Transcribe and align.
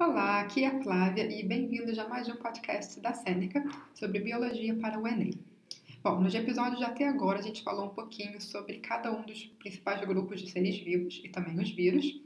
Olá, 0.00 0.42
aqui 0.42 0.62
é 0.62 0.68
a 0.68 0.80
Flávia 0.80 1.24
e 1.28 1.42
bem-vindos 1.42 1.98
a 1.98 2.06
mais 2.06 2.28
um 2.28 2.36
podcast 2.36 3.00
da 3.00 3.12
Sêneca 3.12 3.64
sobre 3.92 4.20
biologia 4.20 4.72
para 4.76 4.96
o 4.96 5.08
Enem. 5.08 5.32
Bom, 6.04 6.20
nos 6.20 6.32
episódios 6.36 6.78
de 6.78 6.84
até 6.84 7.08
agora 7.08 7.40
a 7.40 7.42
gente 7.42 7.64
falou 7.64 7.86
um 7.86 7.88
pouquinho 7.88 8.40
sobre 8.40 8.78
cada 8.78 9.10
um 9.10 9.22
dos 9.22 9.46
principais 9.58 10.00
grupos 10.06 10.40
de 10.40 10.48
seres 10.48 10.78
vivos 10.78 11.20
e 11.24 11.28
também 11.28 11.58
os 11.58 11.72
vírus. 11.72 12.16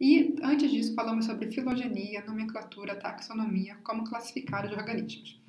E 0.00 0.36
antes 0.40 0.70
disso 0.70 0.94
falamos 0.94 1.26
sobre 1.26 1.50
filogenia, 1.50 2.24
nomenclatura, 2.24 2.94
taxonomia, 2.94 3.76
como 3.82 4.04
classificar 4.04 4.64
os 4.64 4.70
organismos. 4.70 5.40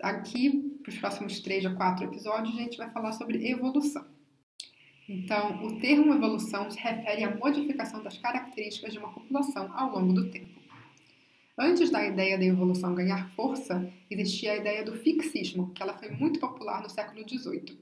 Aqui, 0.00 0.78
para 0.84 0.90
os 0.92 0.98
próximos 0.98 1.40
três 1.40 1.66
a 1.66 1.74
quatro 1.74 2.04
episódios, 2.04 2.54
a 2.56 2.62
gente 2.62 2.78
vai 2.78 2.88
falar 2.90 3.10
sobre 3.14 3.50
evolução. 3.50 4.06
Então, 5.08 5.60
o 5.64 5.80
termo 5.80 6.14
evolução 6.14 6.70
se 6.70 6.78
refere 6.78 7.24
à 7.24 7.34
modificação 7.34 8.00
das 8.00 8.16
características 8.16 8.92
de 8.92 9.00
uma 9.00 9.12
população 9.12 9.76
ao 9.76 9.90
longo 9.90 10.12
do 10.12 10.30
tempo. 10.30 10.57
Antes 11.60 11.90
da 11.90 12.06
ideia 12.06 12.38
da 12.38 12.44
evolução 12.44 12.94
ganhar 12.94 13.28
força, 13.30 13.92
existia 14.08 14.52
a 14.52 14.56
ideia 14.56 14.84
do 14.84 14.94
fixismo, 14.94 15.72
que 15.72 15.82
ela 15.82 15.98
foi 15.98 16.08
muito 16.10 16.38
popular 16.38 16.80
no 16.80 16.88
século 16.88 17.28
XVIII. 17.28 17.76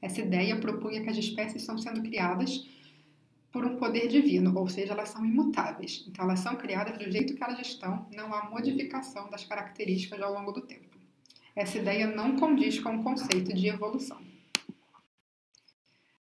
Essa 0.00 0.20
ideia 0.20 0.60
propunha 0.60 1.02
que 1.02 1.10
as 1.10 1.16
espécies 1.16 1.62
estão 1.62 1.76
sendo 1.76 2.02
criadas 2.02 2.64
por 3.50 3.64
um 3.64 3.76
poder 3.78 4.06
divino, 4.06 4.56
ou 4.56 4.68
seja, 4.68 4.92
elas 4.92 5.08
são 5.08 5.24
imutáveis. 5.24 6.04
Então, 6.06 6.24
elas 6.24 6.38
são 6.38 6.54
criadas 6.54 6.98
do 6.98 7.10
jeito 7.10 7.34
que 7.34 7.42
elas 7.42 7.58
estão, 7.58 8.06
não 8.14 8.32
há 8.32 8.48
modificação 8.48 9.28
das 9.28 9.44
características 9.44 10.22
ao 10.22 10.32
longo 10.32 10.52
do 10.52 10.60
tempo. 10.60 10.96
Essa 11.56 11.78
ideia 11.78 12.06
não 12.06 12.36
condiz 12.36 12.78
com 12.78 12.94
o 12.94 13.02
conceito 13.02 13.52
de 13.52 13.66
evolução. 13.66 14.20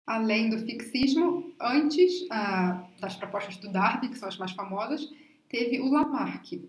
Além 0.06 0.48
do 0.48 0.58
fixismo, 0.58 1.52
antes 1.60 2.26
ah, 2.30 2.88
das 2.98 3.16
propostas 3.16 3.58
do 3.58 3.70
Darwin, 3.70 4.08
que 4.08 4.18
são 4.18 4.28
as 4.28 4.38
mais 4.38 4.52
famosas, 4.52 5.06
teve 5.48 5.80
o 5.80 5.90
Lamarck, 5.90 6.62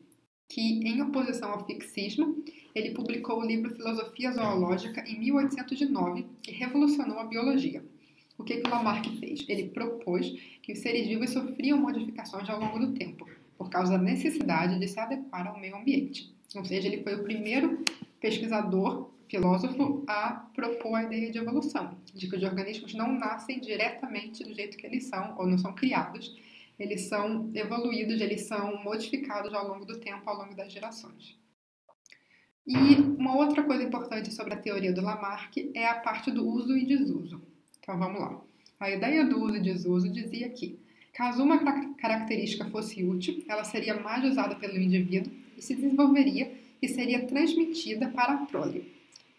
que, 0.48 0.62
em 0.62 1.02
oposição 1.02 1.52
ao 1.52 1.66
fixismo, 1.66 2.44
ele 2.73 2.91
publicou 2.91 3.39
o 3.39 3.45
livro 3.45 3.73
Filosofia 3.73 4.31
Zoológica 4.31 5.03
em 5.08 5.20
1809, 5.20 6.25
que 6.42 6.52
revolucionou 6.52 7.20
a 7.20 7.23
biologia. 7.23 7.83
O 8.38 8.44
que, 8.44 8.58
que 8.58 8.70
Lamarck 8.70 9.08
fez? 9.20 9.45
Ele 9.47 9.70
propôs 9.70 10.30
que 10.61 10.73
os 10.73 10.80
seres 10.80 11.08
vivos 11.08 11.30
sofriam 11.30 11.80
modificações 11.80 12.50
ao 12.50 12.59
longo 12.59 12.80
do 12.80 12.94
tempo, 12.94 13.25
por 13.58 13.70
causa 13.70 13.94
da 13.94 14.03
necessidade 14.03 14.78
de 14.78 14.88
se 14.88 15.00
adequar 15.00 15.47
ao 15.47 15.59
meio 15.59 15.78
ambiente. 15.78 16.33
Ou 16.53 16.66
seja, 16.66 16.88
ele 16.88 17.02
foi 17.02 17.16
o 17.16 17.23
primeiro 17.23 17.83
pesquisador, 18.20 19.09
filósofo, 19.30 20.03
a 20.08 20.45
propor 20.53 20.95
a 20.95 21.03
ideia 21.03 21.31
de 21.31 21.38
evolução, 21.38 21.98
de 22.14 22.27
que 22.27 22.36
os 22.36 22.44
organismos 22.44 22.94
não 22.94 23.17
nascem 23.17 23.59
diretamente 23.59 24.44
do 24.44 24.53
jeito 24.53 24.77
que 24.77 24.86
eles 24.86 25.05
são, 25.05 25.36
ou 25.38 25.48
não 25.48 25.58
são 25.58 25.73
criados, 25.73 26.36
eles 26.80 27.04
são 27.04 27.50
evoluídos, 27.54 28.20
eles 28.22 28.42
são 28.42 28.84
modificados 28.84 29.54
ao 29.54 29.68
longo 29.68 29.86
do 29.86 30.00
tempo, 30.00 30.30
ao 30.30 30.38
longo 30.38 30.56
das 30.56 30.72
gerações. 30.72 31.38
E 32.67 32.95
uma 32.95 33.38
outra 33.38 33.64
coisa 33.64 33.84
importante 33.84 34.34
sobre 34.34 34.54
a 34.54 34.58
teoria 34.58 34.92
do 34.92 35.02
Lamarck 35.02 35.72
é 35.73 35.88
a 35.88 36.00
parte 36.00 36.32
do 36.32 36.48
uso 36.48 36.76
e 36.76 36.86
desuso. 36.86 37.42
Então 37.80 37.98
vamos 37.98 38.20
lá. 38.20 38.42
A 38.80 38.90
ideia 38.90 39.23
do 39.23 39.40
uso 39.40 39.58
e 39.58 39.62
desuso 39.62 40.09
dizia 40.09 40.50
que, 40.50 40.80
caso 41.14 41.44
uma 41.44 41.59
característica 41.95 42.66
fosse 42.66 43.04
útil, 43.04 43.44
ela 43.48 43.64
seria 43.64 44.00
mais 44.00 44.26
usada 44.26 44.56
pelo 44.56 44.78
indivíduo 44.78 45.32
e 45.56 45.62
se 45.62 45.76
desenvolveria 45.76 46.52
e 46.82 46.88
seria 46.88 47.26
transmitida 47.26 48.10
para 48.10 48.34
a 48.34 48.45
prole. 48.45 48.94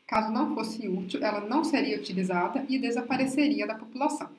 Caso 0.06 0.32
não 0.32 0.54
fosse 0.54 0.88
útil, 0.88 1.22
ela 1.22 1.40
não 1.40 1.64
seria 1.64 1.98
utilizada 1.98 2.64
e 2.68 2.78
desapareceria 2.78 3.66
da 3.66 3.74
população. 3.74 4.30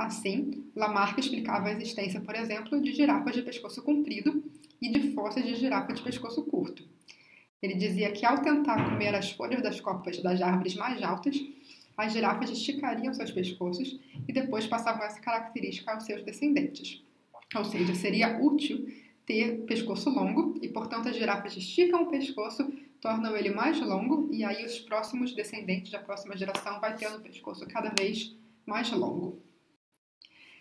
Assim, 0.00 0.64
Lamarck 0.74 1.18
explicava 1.18 1.68
a 1.68 1.72
existência, 1.72 2.22
por 2.22 2.34
exemplo, 2.34 2.80
de 2.80 2.90
girafas 2.90 3.34
de 3.34 3.42
pescoço 3.42 3.82
comprido 3.82 4.42
e 4.80 4.88
de 4.88 5.12
fósseis 5.12 5.44
de 5.44 5.54
girafa 5.54 5.92
de 5.92 6.00
pescoço 6.00 6.42
curto. 6.44 6.82
Ele 7.60 7.74
dizia 7.74 8.10
que, 8.10 8.24
ao 8.24 8.38
tentar 8.38 8.82
comer 8.88 9.14
as 9.14 9.30
folhas 9.32 9.62
das 9.62 9.78
copas 9.78 10.22
das 10.22 10.40
árvores 10.40 10.74
mais 10.74 11.02
altas, 11.02 11.38
as 11.98 12.14
girafas 12.14 12.48
esticariam 12.48 13.12
seus 13.12 13.30
pescoços 13.30 14.00
e 14.26 14.32
depois 14.32 14.66
passavam 14.66 15.04
essa 15.04 15.20
característica 15.20 15.92
aos 15.92 16.04
seus 16.04 16.22
descendentes. 16.22 17.02
Ou 17.54 17.64
seja, 17.66 17.94
seria 17.94 18.40
útil 18.40 18.88
ter 19.26 19.66
pescoço 19.66 20.08
longo 20.08 20.58
e, 20.62 20.68
portanto, 20.68 21.10
as 21.10 21.16
girafas 21.16 21.54
esticam 21.54 22.04
o 22.04 22.10
pescoço, 22.10 22.72
tornam 23.02 23.36
ele 23.36 23.50
mais 23.50 23.78
longo 23.78 24.32
e 24.32 24.44
aí 24.44 24.64
os 24.64 24.78
próximos 24.78 25.34
descendentes 25.34 25.92
da 25.92 25.98
próxima 25.98 26.34
geração 26.38 26.80
vai 26.80 26.96
tendo 26.96 27.18
o 27.18 27.20
pescoço 27.20 27.66
cada 27.66 27.90
vez 27.90 28.34
mais 28.64 28.90
longo. 28.92 29.49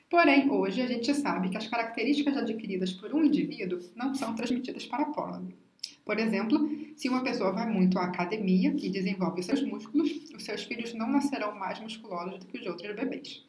Porém, 0.09 0.49
hoje 0.49 0.81
a 0.81 0.87
gente 0.87 1.13
sabe 1.13 1.49
que 1.49 1.57
as 1.57 1.67
características 1.67 2.35
adquiridas 2.35 2.91
por 2.93 3.13
um 3.13 3.23
indivíduo 3.23 3.79
não 3.95 4.15
são 4.15 4.33
transmitidas 4.33 4.85
para 4.87 5.03
a 5.03 5.11
prole. 5.11 5.55
Por 6.03 6.17
exemplo, 6.17 6.67
se 6.97 7.07
uma 7.07 7.23
pessoa 7.23 7.51
vai 7.51 7.71
muito 7.71 7.99
à 7.99 8.05
academia 8.05 8.73
e 8.75 8.89
desenvolve 8.89 9.43
seus 9.43 9.61
músculos, 9.61 10.09
os 10.35 10.43
seus 10.43 10.63
filhos 10.63 10.95
não 10.95 11.07
nascerão 11.07 11.55
mais 11.55 11.79
musculosos 11.79 12.39
do 12.39 12.47
que 12.47 12.57
os 12.57 12.65
outros 12.65 12.95
bebês. 12.95 13.45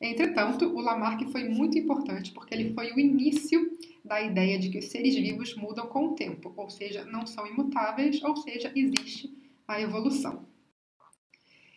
Entretanto, 0.00 0.66
o 0.66 0.80
Lamarck 0.80 1.24
foi 1.32 1.48
muito 1.48 1.76
importante 1.76 2.30
porque 2.30 2.54
ele 2.54 2.72
foi 2.72 2.92
o 2.92 2.98
início 3.00 3.76
da 4.04 4.22
ideia 4.22 4.60
de 4.60 4.68
que 4.68 4.78
os 4.78 4.84
seres 4.84 5.16
vivos 5.16 5.56
mudam 5.56 5.86
com 5.86 6.06
o 6.06 6.14
tempo, 6.14 6.52
ou 6.56 6.70
seja, 6.70 7.04
não 7.04 7.26
são 7.26 7.44
imutáveis, 7.44 8.22
ou 8.22 8.36
seja, 8.36 8.72
existe 8.74 9.32
a 9.66 9.80
evolução. 9.80 10.46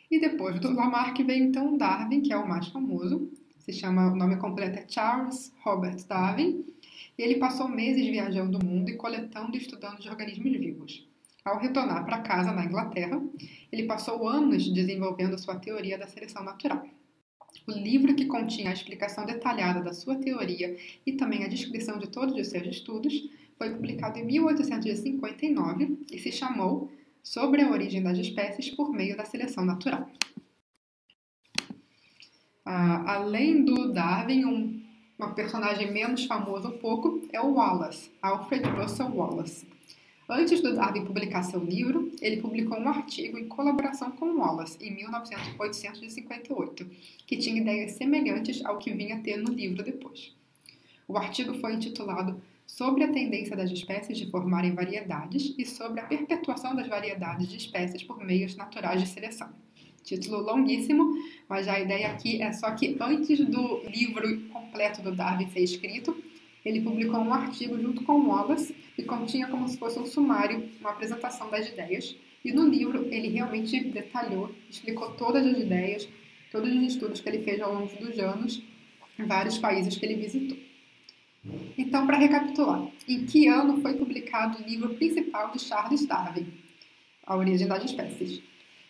E 0.10 0.20
depois 0.20 0.60
do 0.60 0.72
Lamarck 0.72 1.24
veio 1.24 1.46
então 1.46 1.76
Darwin, 1.78 2.22
que 2.22 2.32
é 2.32 2.38
o 2.38 2.48
mais 2.48 2.68
famoso, 2.68 3.32
se 3.66 3.74
chama, 3.74 4.12
o 4.12 4.16
nome 4.16 4.38
completo 4.38 4.78
é 4.78 4.86
Charles 4.88 5.52
Robert 5.64 5.98
Darwin, 6.08 6.64
e 7.18 7.22
ele 7.24 7.38
passou 7.38 7.68
meses 7.68 8.06
viajando 8.06 8.60
o 8.60 8.64
mundo 8.64 8.90
e 8.90 8.96
coletando 8.96 9.56
e 9.56 9.60
estudando 9.60 9.98
os 9.98 10.06
organismos 10.06 10.52
vivos. 10.52 11.08
Ao 11.44 11.58
retornar 11.58 12.06
para 12.06 12.22
casa 12.22 12.52
na 12.52 12.64
Inglaterra, 12.64 13.20
ele 13.72 13.84
passou 13.84 14.28
anos 14.28 14.72
desenvolvendo 14.72 15.40
sua 15.40 15.56
teoria 15.56 15.98
da 15.98 16.06
seleção 16.06 16.44
natural. 16.44 16.86
O 17.68 17.72
livro 17.72 18.14
que 18.14 18.26
continha 18.26 18.70
a 18.70 18.74
explicação 18.74 19.26
detalhada 19.26 19.82
da 19.82 19.94
sua 19.94 20.16
teoria 20.16 20.78
e 21.04 21.14
também 21.14 21.44
a 21.44 21.48
descrição 21.48 21.98
de 21.98 22.08
todos 22.08 22.36
os 22.36 22.48
seus 22.48 22.68
estudos 22.68 23.30
foi 23.58 23.72
publicado 23.72 24.20
em 24.20 24.26
1859 24.26 26.06
e 26.12 26.20
se 26.20 26.32
chamou 26.32 26.92
Sobre 27.26 27.64
a 27.64 27.72
origem 27.72 28.04
das 28.04 28.20
espécies 28.20 28.70
por 28.70 28.92
meio 28.92 29.18
da 29.18 29.26
seleção 29.26 29.66
natural. 29.66 30.08
Ah, 32.66 33.18
além 33.18 33.64
do 33.64 33.94
Darwin, 33.94 34.44
um, 34.46 34.82
uma 35.18 35.34
personagem 35.34 35.92
menos 35.92 36.26
famosa 36.26 36.70
um 36.70 36.78
pouco 36.78 37.22
é 37.32 37.40
o 37.40 37.54
Wallace, 37.54 38.10
Alfred 38.22 38.68
Russel 38.68 39.14
Wallace. 39.16 39.68
Antes 40.28 40.60
do 40.62 40.74
Darwin 40.74 41.06
publicar 41.06 41.44
seu 41.44 41.64
livro, 41.64 42.12
ele 42.20 42.42
publicou 42.42 42.80
um 42.80 42.90
artigo 42.90 43.38
em 43.38 43.48
colaboração 43.48 44.10
com 44.12 44.38
Wallace, 44.38 44.78
em 44.82 44.96
1858, 44.96 46.90
que 47.28 47.38
tinha 47.38 47.62
ideias 47.62 47.92
semelhantes 47.92 48.66
ao 48.66 48.80
que 48.80 48.92
vinha 48.92 49.18
a 49.18 49.20
ter 49.20 49.38
no 49.38 49.54
livro 49.54 49.84
depois. 49.84 50.36
O 51.08 51.16
artigo 51.16 51.54
foi 51.60 51.76
intitulado 51.76 52.42
Sobre 52.66 53.04
a 53.04 53.12
tendência 53.12 53.56
das 53.56 53.70
espécies 53.72 54.18
de 54.18 54.30
formarem 54.30 54.74
variedades 54.74 55.54
e 55.58 55.66
sobre 55.66 56.00
a 56.00 56.06
perpetuação 56.06 56.76
das 56.76 56.88
variedades 56.88 57.48
de 57.48 57.58
espécies 57.58 58.04
por 58.04 58.24
meios 58.24 58.56
naturais 58.56 59.02
de 59.02 59.08
seleção. 59.08 59.50
Título 60.06 60.42
longuíssimo, 60.42 61.16
mas 61.50 61.68
a 61.68 61.80
ideia 61.80 62.10
aqui 62.10 62.40
é 62.40 62.54
só 62.54 62.70
que 62.76 62.96
antes 63.02 63.40
do 63.40 63.82
livro 63.90 64.40
completo 64.50 65.02
do 65.02 65.12
Darwin 65.12 65.50
ser 65.50 65.62
escrito, 65.62 66.16
ele 66.64 66.82
publicou 66.82 67.20
um 67.20 67.34
artigo 67.34 67.76
junto 67.82 68.04
com 68.04 68.28
Wallace 68.28 68.76
e 68.96 69.02
continha 69.02 69.48
como 69.48 69.68
se 69.68 69.80
fosse 69.80 69.98
um 69.98 70.06
sumário, 70.06 70.70
uma 70.80 70.92
apresentação 70.92 71.50
das 71.50 71.68
ideias. 71.68 72.16
E 72.44 72.52
no 72.52 72.68
livro 72.68 73.08
ele 73.12 73.30
realmente 73.30 73.84
detalhou, 73.86 74.54
explicou 74.70 75.10
todas 75.14 75.44
as 75.44 75.58
ideias, 75.58 76.08
todos 76.52 76.72
os 76.72 76.84
estudos 76.84 77.20
que 77.20 77.28
ele 77.28 77.40
fez 77.40 77.60
ao 77.60 77.74
longo 77.74 77.96
dos 77.98 78.20
anos 78.20 78.62
em 79.18 79.26
vários 79.26 79.58
países 79.58 79.98
que 79.98 80.06
ele 80.06 80.22
visitou. 80.22 80.58
Então, 81.76 82.06
para 82.06 82.18
recapitular, 82.18 82.88
em 83.08 83.26
que 83.26 83.48
ano 83.48 83.82
foi 83.82 83.96
publicado 83.96 84.60
o 84.60 84.68
livro 84.68 84.94
principal 84.94 85.52
de 85.52 85.60
Charles 85.60 86.06
Darwin, 86.06 86.46
A 87.26 87.36
Origem 87.36 87.68
das 87.68 87.84
Espécies? 87.86 88.42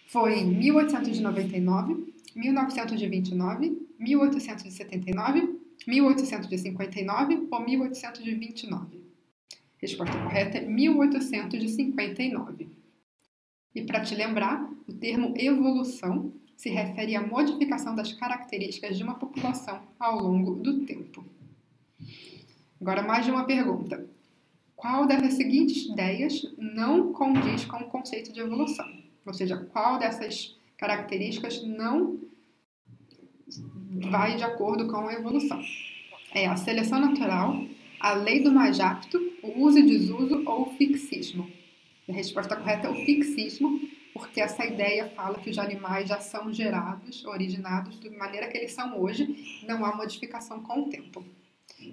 Foi 0.06 0.40
em 0.40 0.46
1899, 0.46 2.14
1929, 2.36 3.88
1879, 4.00 5.60
1859 5.88 7.48
ou 7.50 7.66
1829? 7.66 9.04
Resposta 9.78 10.18
correta 10.18 10.60
é 10.60 10.66
1859. 10.66 12.70
E 13.74 13.82
para 13.82 14.02
te 14.02 14.14
lembrar, 14.16 14.70
o 14.88 14.94
termo 14.94 15.34
evolução 15.36 16.32
se 16.56 16.70
refere 16.70 17.16
à 17.16 17.22
modificação 17.22 17.96
das 17.96 18.14
características 18.14 18.98
de 18.98 19.04
uma 19.04 19.16
população 19.16 19.82
ao 20.00 20.20
longo 20.20 20.56
do 20.56 20.86
tempo. 20.86 21.26
Agora, 22.80 23.02
mais 23.02 23.26
de 23.26 23.32
uma 23.32 23.46
pergunta. 23.46 24.08
Qual 24.76 25.08
dessas 25.08 25.34
seguintes 25.34 25.86
ideias 25.86 26.44
não 26.58 27.12
condiz 27.12 27.66
com 27.66 27.78
o 27.78 27.90
conceito 27.90 28.32
de 28.32 28.40
evolução? 28.40 29.05
Ou 29.26 29.34
seja, 29.34 29.58
qual 29.58 29.98
dessas 29.98 30.56
características 30.78 31.64
não 31.64 32.20
vai 34.10 34.36
de 34.36 34.44
acordo 34.44 34.88
com 34.88 35.08
a 35.08 35.14
evolução? 35.14 35.62
É 36.34 36.48
a 36.48 36.56
seleção 36.56 37.00
natural, 37.00 37.66
a 38.00 38.14
lei 38.14 38.42
do 38.42 38.52
mais 38.52 38.80
apto, 38.80 39.18
o 39.42 39.62
uso 39.62 39.80
e 39.80 39.84
desuso 39.84 40.44
ou 40.46 40.64
o 40.64 40.74
fixismo? 40.76 41.50
A 42.08 42.12
resposta 42.12 42.56
correta 42.56 42.88
é 42.88 42.92
o 42.92 43.06
fixismo, 43.06 43.80
porque 44.14 44.40
essa 44.40 44.66
ideia 44.66 45.10
fala 45.10 45.40
que 45.40 45.50
os 45.50 45.58
animais 45.58 46.08
já 46.08 46.20
são 46.20 46.54
gerados, 46.54 47.26
originados 47.26 48.00
de 48.00 48.10
maneira 48.10 48.48
que 48.48 48.58
eles 48.58 48.74
são 48.74 49.00
hoje, 49.02 49.64
não 49.68 49.84
há 49.84 49.96
modificação 49.96 50.62
com 50.62 50.82
o 50.82 50.90
tempo. 50.90 51.26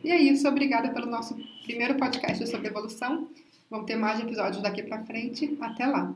E 0.04 0.10
é 0.10 0.20
isso, 0.20 0.46
obrigada 0.46 0.90
pelo 0.90 1.06
nosso 1.06 1.36
primeiro 1.64 1.96
podcast 1.96 2.46
sobre 2.46 2.68
evolução. 2.68 3.28
Vamos 3.70 3.86
ter 3.86 3.96
mais 3.96 4.20
episódios 4.20 4.62
daqui 4.62 4.82
para 4.82 5.04
frente. 5.04 5.56
Até 5.60 5.86
lá! 5.86 6.14